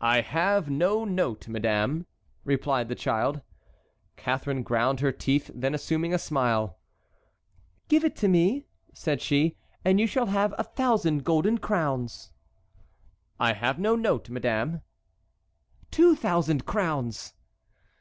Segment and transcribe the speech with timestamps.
[0.00, 2.06] "I have no note, madame,"
[2.44, 3.40] repeated the child.
[4.14, 6.78] Catharine ground her teeth; then assuming a smile:
[7.88, 12.30] "Give it to me," said she, "and you shall have a thousand golden crowns."
[13.40, 14.82] "I have no note, madame."
[15.90, 17.34] "Two thousand crowns."